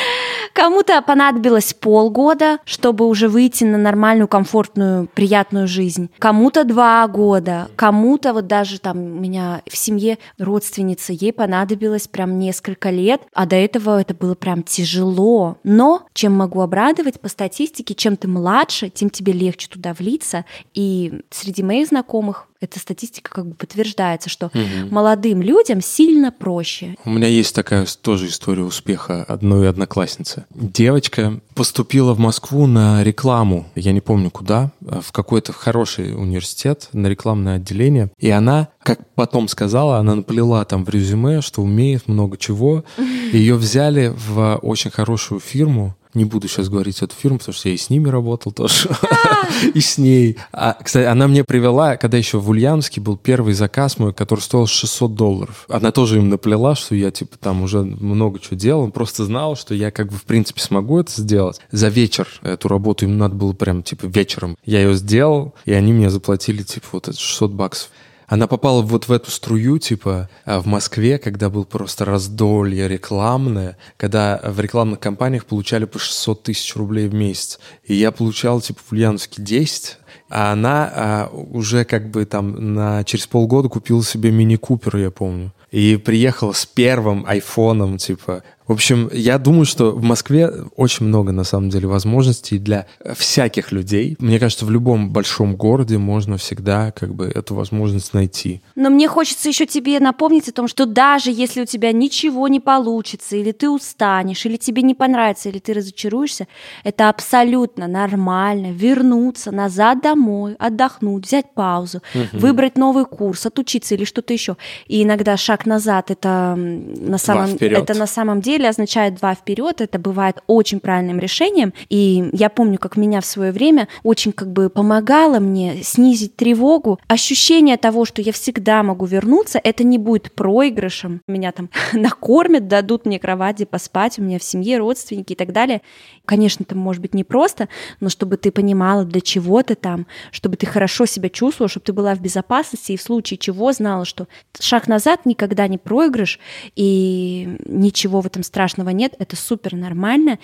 [0.55, 6.09] кому-то понадобилось полгода, чтобы уже выйти на нормальную, комфортную, приятную жизнь.
[6.17, 12.39] Кому-то два года, кому-то вот даже там у меня в семье родственница, ей понадобилось прям
[12.39, 15.57] несколько лет, а до этого это было прям тяжело.
[15.63, 20.45] Но чем могу обрадовать по статистике, чем ты младше, тем тебе легче туда влиться.
[20.73, 24.51] И среди моих знакомых эта статистика как бы подтверждается, что
[24.91, 26.95] молодым людям сильно проще.
[27.05, 30.45] У меня есть такая тоже история успеха одной одноклассницы.
[30.53, 37.07] Девочка поступила в Москву на рекламу, я не помню куда, в какой-то хороший университет, на
[37.07, 38.11] рекламное отделение.
[38.19, 42.83] И она, как потом сказала, она наплела там в резюме, что умеет много чего.
[43.31, 47.75] Ее взяли в очень хорошую фирму, не буду сейчас говорить эту фирму, потому что я
[47.75, 48.89] и с ними работал тоже,
[49.73, 50.37] и с ней.
[50.51, 54.67] А, кстати, она мне привела, когда еще в Ульяновске был первый заказ мой, который стоил
[54.67, 55.65] 600 долларов.
[55.69, 58.89] Она тоже им наплела, что я, типа, там уже много чего делал.
[58.89, 61.59] Просто знала, что я, как бы, в принципе, смогу это сделать.
[61.71, 64.57] За вечер эту работу им надо было прям, типа, вечером.
[64.65, 67.89] Я ее сделал, и они мне заплатили, типа, вот это 600 баксов.
[68.27, 73.77] Она попала вот в эту струю, типа, а, в Москве, когда был просто раздолье рекламное,
[73.97, 77.59] когда в рекламных кампаниях получали по 600 тысяч рублей в месяц.
[77.83, 79.97] И я получал, типа, в Ульяновске 10,
[80.29, 85.53] а она а, уже как бы там на, через полгода купила себе мини-купер, я помню.
[85.71, 91.31] И приехала с первым айфоном, типа, В общем, я думаю, что в Москве очень много,
[91.31, 94.15] на самом деле, возможностей для всяких людей.
[94.19, 98.61] Мне кажется, в любом большом городе можно всегда как бы эту возможность найти.
[98.75, 102.59] Но мне хочется еще тебе напомнить о том, что даже если у тебя ничего не
[102.59, 106.47] получится, или ты устанешь, или тебе не понравится, или ты разочаруешься,
[106.83, 112.39] это абсолютно нормально вернуться назад домой, отдохнуть, взять паузу, угу.
[112.39, 114.57] выбрать новый курс, отучиться или что-то еще.
[114.87, 119.81] И иногда шаг назад это на самом, это на самом деле деле означает два вперед.
[119.81, 121.73] Это бывает очень правильным решением.
[121.89, 126.99] И я помню, как меня в свое время очень как бы помогало мне снизить тревогу.
[127.07, 131.21] Ощущение того, что я всегда могу вернуться, это не будет проигрышем.
[131.27, 135.81] Меня там накормят, дадут мне кровати поспать, у меня в семье родственники и так далее.
[136.25, 140.65] Конечно, это может быть непросто, но чтобы ты понимала, для чего ты там, чтобы ты
[140.65, 144.27] хорошо себя чувствовала, чтобы ты была в безопасности и в случае чего знала, что
[144.59, 146.39] шаг назад никогда не проигрыш,
[146.75, 150.39] и ничего в этом страшного нет, это супер нормально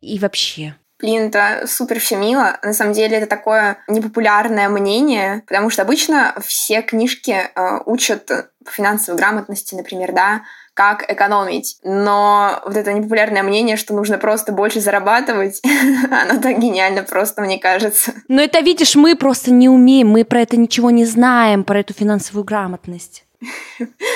[0.00, 0.76] и вообще.
[0.98, 2.58] Блин, это супер все мило.
[2.62, 8.70] На самом деле это такое непопулярное мнение, потому что обычно все книжки э, учат по
[8.70, 10.42] финансовой грамотности, например, да,
[10.72, 11.78] как экономить.
[11.84, 15.60] Но вот это непопулярное мнение, что нужно просто больше зарабатывать,
[16.10, 18.12] оно так гениально просто, мне кажется.
[18.28, 21.92] Но это, видишь, мы просто не умеем, мы про это ничего не знаем, про эту
[21.92, 23.25] финансовую грамотность.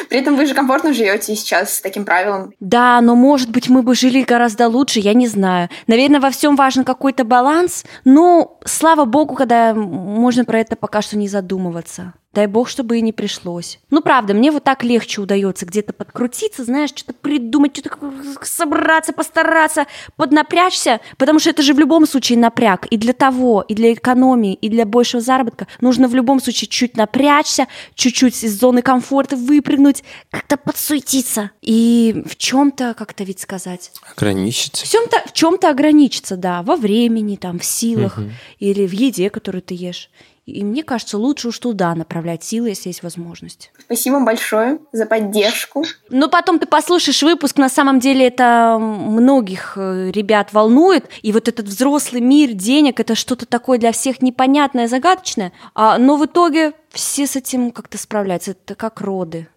[0.09, 2.53] При этом вы же комфортно живете сейчас с таким правилом.
[2.61, 5.69] Да, но может быть мы бы жили гораздо лучше, я не знаю.
[5.87, 7.85] Наверное, во всем важен какой-то баланс.
[8.05, 12.15] Но слава богу, когда можно про это пока что не задумываться.
[12.33, 13.81] Дай бог, чтобы и не пришлось.
[13.91, 17.99] Ну, правда, мне вот так легче удается где-то подкрутиться, знаешь, что-то придумать, что-то
[18.43, 22.87] собраться, постараться, поднапрячься, потому что это же в любом случае напряг.
[22.87, 26.97] И для того, и для экономии, и для большего заработка нужно в любом случае чуть
[26.97, 31.51] напрячься, чуть-чуть из зоны комфорта выпрыгнуть, как-то подсуетиться.
[31.63, 33.91] И в чем-то, как-то ведь сказать...
[34.17, 34.87] Ограничиться.
[34.87, 38.31] В чем-то, в чем-то ограничиться, да, во времени, там, в силах угу.
[38.61, 40.11] или в еде, которую ты ешь.
[40.51, 43.71] И мне кажется, лучше уж туда направлять силы, если есть возможность.
[43.79, 45.85] Спасибо большое за поддержку.
[46.09, 51.49] Ну, потом ты послушаешь выпуск, на самом деле это многих э, ребят волнует, и вот
[51.49, 56.73] этот взрослый мир денег, это что-то такое для всех непонятное, загадочное, а, но в итоге
[56.91, 59.49] все с этим как-то справляются, это как роды.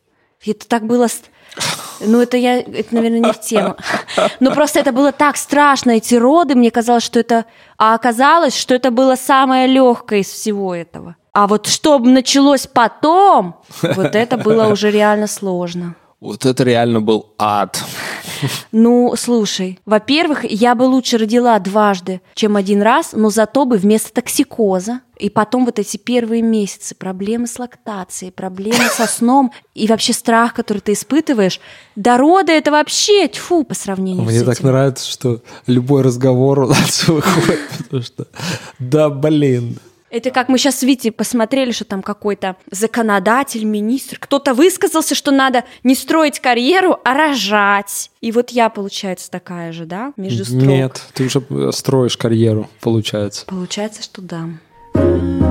[0.46, 1.08] Это так было
[2.00, 3.76] ну, это я, это, наверное, не в тему.
[4.40, 7.46] Но просто это было так страшно, эти роды, мне казалось, что это...
[7.78, 11.16] А оказалось, что это было самое легкое из всего этого.
[11.32, 15.96] А вот чтобы началось потом, вот это было уже реально сложно.
[16.24, 17.84] Вот это реально был ад.
[18.72, 24.14] Ну, слушай, во-первых, я бы лучше родила дважды, чем один раз, но зато бы вместо
[24.14, 30.14] токсикоза и потом вот эти первые месяцы, проблемы с лактацией, проблемы со сном и вообще
[30.14, 31.60] страх, который ты испытываешь,
[31.98, 34.46] до рода это вообще тьфу по сравнению Мне с этим.
[34.46, 38.28] так нравится, что любой разговор у нас выходит, потому что
[38.80, 39.78] да, блин,
[40.14, 45.32] это как мы сейчас с Витей посмотрели, что там какой-то законодатель, министр, кто-то высказался, что
[45.32, 48.12] надо не строить карьеру, а рожать.
[48.22, 50.62] И вот я, получается, такая же, да, между строк.
[50.62, 51.42] Нет, ты уже
[51.72, 53.46] строишь карьеру, получается.
[53.48, 55.43] Получается, что да.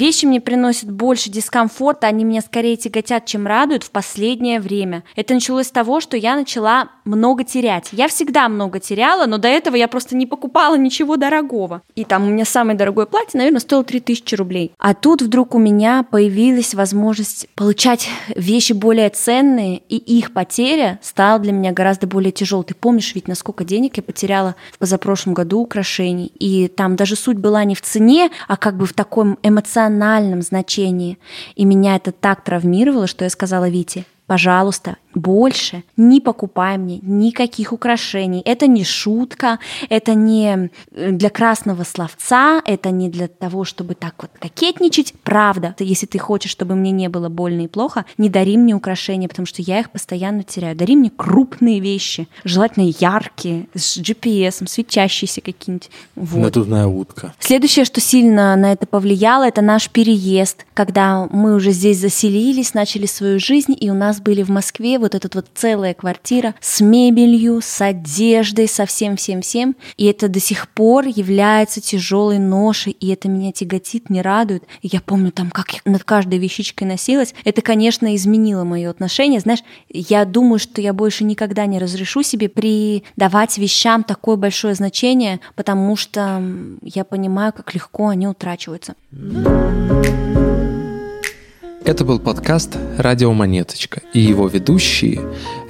[0.00, 5.04] Вещи мне приносят больше дискомфорта, они меня скорее тяготят, чем радуют в последнее время.
[5.14, 7.90] Это началось с того, что я начала много терять.
[7.92, 11.82] Я всегда много теряла, но до этого я просто не покупала ничего дорогого.
[11.96, 14.72] И там у меня самое дорогое платье, наверное, стоило 3000 рублей.
[14.78, 21.38] А тут вдруг у меня появилась возможность получать вещи более ценные, и их потеря стала
[21.40, 22.64] для меня гораздо более тяжелой.
[22.64, 26.32] Ты помнишь ведь, насколько денег я потеряла в позапрошлом году украшений?
[26.38, 30.42] И там даже суть была не в цене, а как бы в таком эмоциональном эмоциональном
[30.42, 31.18] значении.
[31.54, 37.72] И меня это так травмировало, что я сказала Вите, пожалуйста, больше не покупай мне никаких
[37.72, 38.42] украшений.
[38.44, 39.58] Это не шутка,
[39.88, 45.14] это не э, для красного словца, это не для того, чтобы так вот кокетничать.
[45.24, 49.28] Правда, если ты хочешь, чтобы мне не было больно и плохо, не дари мне украшения,
[49.28, 50.76] потому что я их постоянно теряю.
[50.76, 55.90] Дари мне крупные вещи, желательно яркие, с GPS, светящиеся какие-нибудь.
[56.14, 56.42] Вот.
[56.42, 57.34] Надувная утка.
[57.38, 63.06] Следующее, что сильно на это повлияло, это наш переезд, когда мы уже здесь заселились, начали
[63.06, 67.60] свою жизнь, и у нас были в Москве вот эта вот целая квартира с мебелью,
[67.62, 69.76] с одеждой, со всем-всем-всем.
[69.96, 74.64] И это до сих пор является тяжелой ношей, и это меня тяготит, не радует.
[74.82, 77.34] И я помню там, как я над каждой вещичкой носилась.
[77.44, 79.40] Это, конечно, изменило мое отношение.
[79.40, 85.40] Знаешь, я думаю, что я больше никогда не разрешу себе придавать вещам такое большое значение,
[85.56, 86.42] потому что
[86.82, 88.94] я понимаю, как легко они утрачиваются.
[91.84, 95.20] Это был подкаст «Радио Монеточка» и его ведущие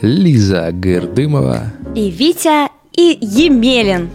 [0.02, 4.10] Лиза Гырдымова и Витя и Емелин.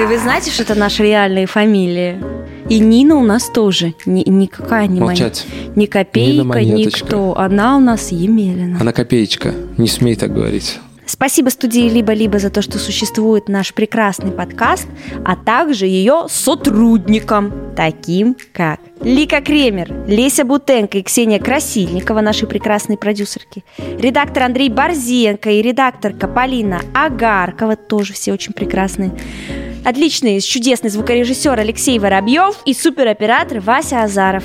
[0.00, 2.22] И вы знаете, что это наши реальные фамилии?
[2.68, 3.94] И Нина у нас тоже.
[4.06, 5.46] Ни, никакая не Молчать.
[5.48, 7.38] Монет, ни копейка, никто.
[7.38, 8.78] Она у нас Емелина.
[8.80, 9.54] Она копеечка.
[9.76, 10.80] Не смей так говорить.
[11.06, 14.88] Спасибо студии «Либо-либо» за то, что существует наш прекрасный подкаст,
[15.24, 22.98] а также ее сотрудникам, таким как Лика Кремер, Леся Бутенко и Ксения Красильникова, наши прекрасные
[22.98, 29.12] продюсерки, редактор Андрей Борзенко и редакторка Полина Агаркова, тоже все очень прекрасные,
[29.84, 34.42] отличный, чудесный звукорежиссер Алексей Воробьев и супероператор Вася Азаров.